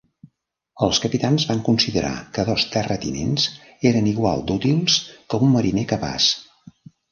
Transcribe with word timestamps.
Els 0.85 0.99
capitans 1.03 1.45
van 1.49 1.61
considerar 1.67 2.13
que 2.37 2.45
dos 2.47 2.65
terratinents 2.77 3.47
eren 3.91 4.09
igual 4.15 4.43
d'útils 4.49 4.99
que 5.13 5.43
un 5.49 5.55
mariner 5.59 5.87
capaç. 5.95 6.33